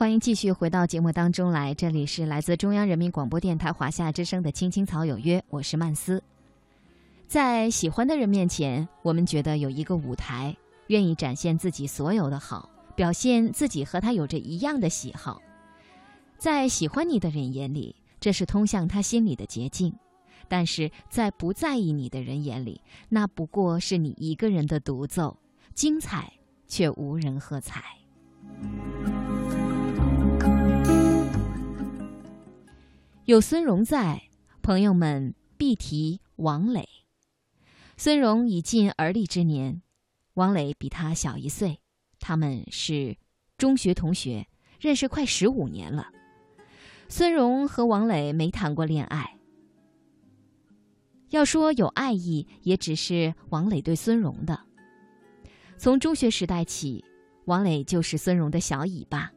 [0.00, 6.22] 欢迎继续回到节目当中来，这里是来自中央人民广播电台华夏之声的《青青草有约》，我是曼斯。
[7.28, 15.42] 在喜欢的人面前，我们觉得有一个舞台，愿意展现自己所有的好，表现自己和他有着一样的喜好。
[16.38, 19.92] 在喜欢你的人眼里，这是通向他心里的捷径；
[20.48, 22.80] 但是在不在意你的人眼里，
[23.10, 25.36] 那不过是你一个人的独奏，
[25.74, 26.32] 精彩
[26.66, 27.84] 却无人喝彩。
[33.30, 34.24] 有孙荣在，
[34.60, 36.88] 朋友们必提王磊。
[37.96, 39.82] 孙荣已近而立之年，
[40.34, 41.78] 王磊比他小一岁，
[42.18, 43.16] 他们是
[43.56, 44.48] 中学同学，
[44.80, 46.08] 认识快十五年了。
[47.08, 49.38] 孙荣和王磊没谈过恋爱，
[51.28, 54.58] 要说有爱意，也只是王磊对孙荣的。
[55.78, 57.04] 从中学时代起，
[57.44, 59.30] 王磊就是孙荣的小尾巴，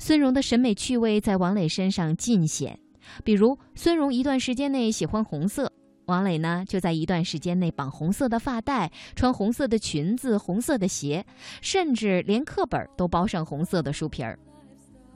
[0.00, 2.80] 孙荣的审美趣味在王磊身上尽显。
[3.24, 5.72] 比如，孙荣一段时间内喜欢红色，
[6.06, 11.24] 王磊呢就在一段时间内绑红色的发带，穿红色的裙子、红色的鞋，
[11.60, 14.38] 甚至连课本都包上红色的书皮儿。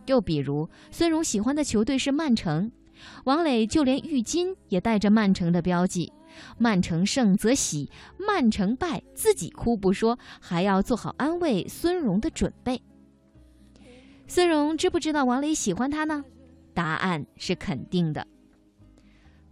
[0.06, 2.72] 又比如，孙荣喜欢的球队是曼城，
[3.24, 6.12] 王磊就连浴巾也带着曼城的标记。
[6.58, 12.80] 曼城胜则喜，曼城败自己哭不说，还要做好安慰孙荣的准备。
[14.28, 16.24] 孙荣知不知道王磊喜欢他呢？
[16.74, 18.26] 答案是肯定的。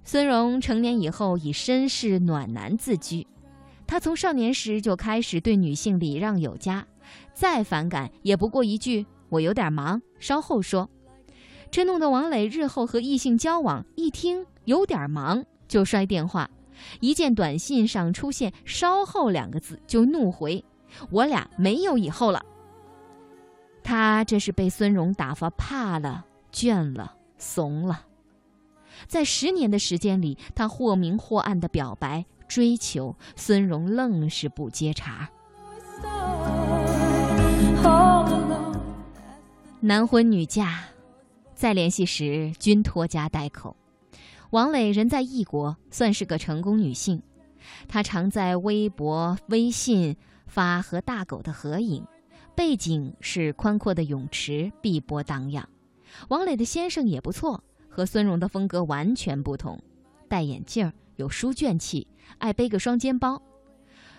[0.05, 3.27] 孙荣成年以后以绅士暖男自居，
[3.87, 6.87] 他从少年时就开始对女性礼让有加，
[7.35, 10.89] 再反感也不过一句“我有点忙，稍后说”。
[11.71, 16.49] 这弄得王磊日后和异性交往，一听“有点忙”就摔电话，
[17.01, 20.65] 一见短信上出现“稍后”两个字就怒回
[21.13, 22.43] ：“我俩没有以后了。”
[23.85, 26.25] 他这是被孙荣打发怕了。
[26.53, 28.07] 倦了，怂了，
[29.07, 35.31] 在十年的时间里，他或明或暗的表白、追求，孙荣愣是不接茬。
[39.81, 40.81] 男婚女嫁，
[41.55, 43.77] 再联系时均拖家带口。
[44.51, 47.23] 王磊人在异国，算是个成功女性。
[47.87, 52.05] 她常在微博、微信发和大狗的合影，
[52.57, 55.69] 背景是宽阔的泳池，碧波荡漾。
[56.29, 59.81] 王磊的先生也不错，和孙荣的风格完全不同，
[60.29, 62.07] 戴眼镜，有书卷气，
[62.39, 63.43] 爱背个双肩包。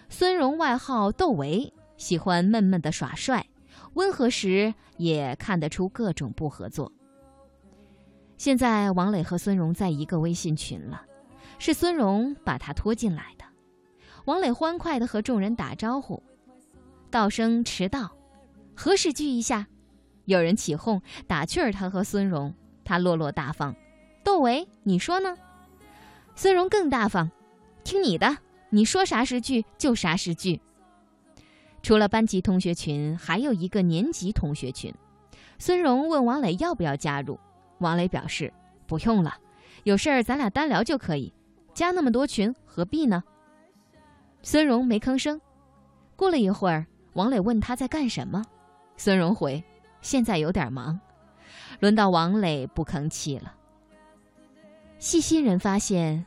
[0.10, 3.46] 孙荣外号窦唯，喜欢闷闷的耍帅，
[3.94, 6.92] 温和时也看得出各种不合作。
[8.38, 11.04] 现在王磊和孙荣在一个微信群了，
[11.60, 13.46] 是孙荣把他拖进来的。
[14.26, 16.24] 王磊欢快地和众人打招呼，
[17.12, 18.16] 道声迟到，
[18.76, 19.68] 何时聚一下？
[20.29, 22.53] 有人起哄打趣儿他和孙荣，
[22.85, 23.75] 他落落大方。
[24.23, 25.35] 窦唯，你说呢？
[26.35, 27.31] 孙荣更大方，
[27.84, 28.38] 听你的，
[28.69, 30.62] 你说啥时聚就啥时聚。
[31.81, 34.94] 除了班级同学群，还有一个年级同学群。
[35.57, 37.40] 孙荣问王磊要不要加入，
[37.79, 38.53] 王磊表示
[38.85, 39.35] 不用了，
[39.84, 41.34] 有事儿咱俩单聊就可以，
[41.73, 43.23] 加那么多群何必呢？
[44.44, 45.41] 孙荣没吭声。
[46.16, 48.46] 过了一会儿，王磊问他在干什么，
[48.96, 49.63] 孙荣回。
[50.02, 51.00] 现在有点忙，
[51.80, 53.56] 轮到王磊不吭气了。
[54.98, 56.26] 细心人发现，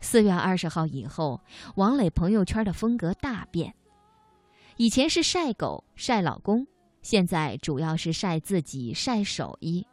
[0.00, 1.40] 四月二十号以后，
[1.76, 3.74] 王磊朋友圈的风格大变。
[4.76, 6.66] 以前是晒狗、晒老公，
[7.02, 9.86] 现在主要是晒自己、晒手艺，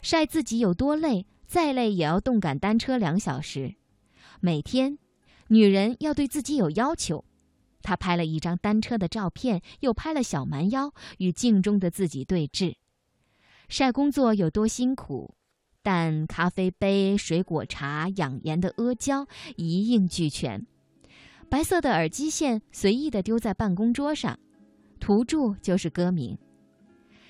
[0.00, 3.74] 晒自己有多累，再累也要动感单车两小时。
[4.40, 4.98] 每天，
[5.48, 7.24] 女人要对自己有要求。
[7.82, 12.76] 他拍了一张单车的照片，又拍了小蛮腰与镜中的自己对峙，
[13.68, 15.34] 晒工作有多辛苦，
[15.82, 19.26] 但咖啡杯、水果茶、养颜的阿胶
[19.56, 20.66] 一应俱全。
[21.50, 24.38] 白色的耳机线随意的丢在办公桌上，
[24.98, 26.38] 图注就是歌名。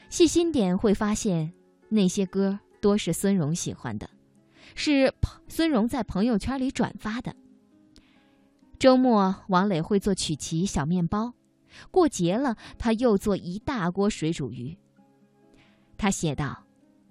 [0.08, 1.52] 细心点会发现，
[1.88, 4.08] 那些歌多是孙荣喜欢的，
[4.74, 5.12] 是
[5.48, 7.34] 孙荣在朋友圈里转发的。
[8.82, 11.34] 周末，王磊会做曲奇小面包；
[11.92, 14.76] 过节了，他又做一大锅水煮鱼。
[15.96, 16.64] 他写道：“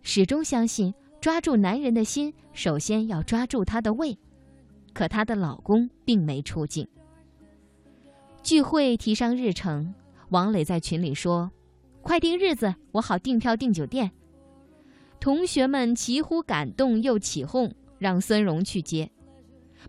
[0.04, 4.20] 始终相信，抓住男人的心，首先要抓住他的胃。”
[4.92, 6.86] 可她的老公并没出镜。
[8.44, 9.94] 聚会提上日程，
[10.28, 11.50] 王磊在群里说
[12.04, 14.12] ：“快定日子，我好订票订酒店。”
[15.22, 19.10] 同学们齐呼感动又起哄，让孙荣去接。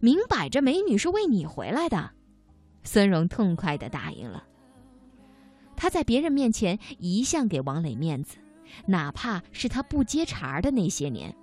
[0.00, 2.10] 明摆着，美女是为你回来的，
[2.82, 4.44] 孙荣痛快地答应了。
[5.76, 8.36] 他在别人面前一向给王磊面子，
[8.86, 11.34] 哪怕是他不接茬的那些年。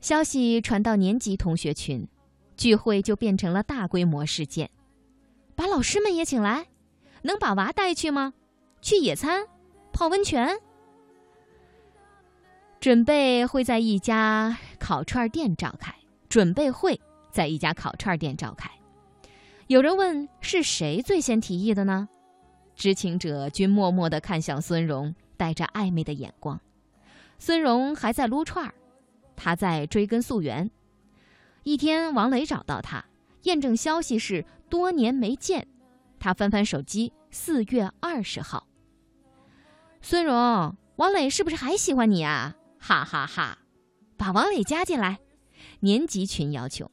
[0.00, 2.06] 消息传到年级同学群，
[2.56, 4.68] 聚会就变成了大规模事件。
[5.54, 6.66] 把老师们也请来，
[7.22, 8.34] 能把娃带去吗？
[8.82, 9.46] 去野餐，
[9.92, 10.58] 泡温泉。
[12.84, 15.94] 准备会在一家烤串店召开。
[16.28, 17.00] 准备会
[17.30, 18.70] 在一家烤串店召开。
[19.68, 22.06] 有人问是谁最先提议的呢？
[22.76, 26.60] 知情者均默默地看向孙荣，带着暧昧的眼光。
[27.38, 28.74] 孙荣还在撸串儿，
[29.34, 30.70] 他在追根溯源。
[31.62, 33.02] 一天，王磊找到他，
[33.44, 35.66] 验证消息是多年没见。
[36.20, 38.66] 他翻翻手机，四月二十号。
[40.02, 42.54] 孙荣，王磊是不是还喜欢你啊？
[42.86, 43.56] 哈哈哈，
[44.18, 45.18] 把王磊加进来。
[45.80, 46.90] 年级群要求，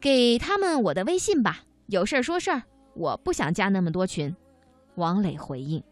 [0.00, 2.62] 给他们我的微信吧，有事儿说事儿，
[2.94, 4.32] 我不想加那么多群。
[4.94, 5.82] 王磊回应。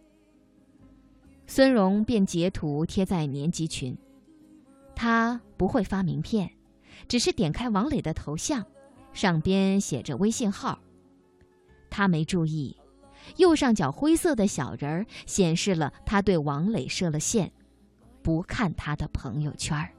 [1.48, 3.98] 孙荣便截图贴在年级群。
[4.94, 6.48] 他不会发名片，
[7.08, 8.64] 只是点开王磊的头像，
[9.12, 10.78] 上边写着微信号。
[11.90, 12.76] 他没注意，
[13.36, 17.50] 右上角灰色的小人儿显示了他对王磊设了限，
[18.24, 19.90] 不看他的朋友圈儿。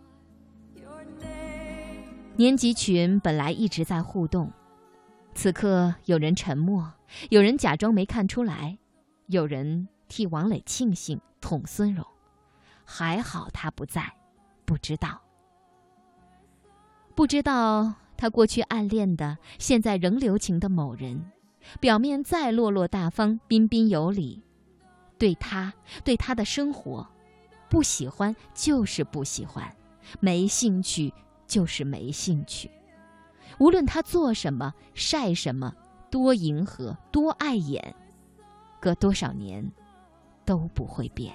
[2.36, 4.51] 年级群本来一直在互动，
[5.36, 6.92] 此刻有人沉默，
[7.30, 8.80] 有人假装没看出来，
[9.27, 12.04] 有人替王磊庆幸，捅孙荣，
[12.83, 14.12] 还好他不在，
[14.66, 15.22] 不知道，
[17.13, 21.31] 不知道他过去暗恋的，现在仍留情的某人，
[21.80, 24.44] 表面再落落大方、彬彬有礼，
[25.19, 25.72] 对他，
[26.04, 27.07] 对他的生活，
[27.75, 29.69] 不喜欢就是不喜欢，
[30.22, 31.13] 没兴趣
[31.45, 32.72] 就是没兴趣。
[33.57, 35.74] 无论他做什么、晒什么、
[36.10, 37.94] 多迎合、多碍眼，
[38.80, 39.69] 隔多少年
[40.45, 41.33] 都不会变。